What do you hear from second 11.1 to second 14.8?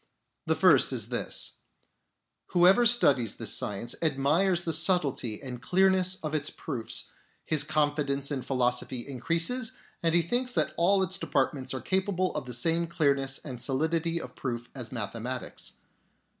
departments are capable of the same clearness and solidity of proof